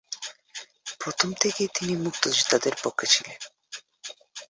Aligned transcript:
প্রথম 0.99 1.29
থেকেই 1.33 1.69
তিনি 1.75 1.93
মুক্তিযোদ্ধাদের 1.95 2.75
পক্ষে 2.83 3.07
ছিলেন। 3.07 3.39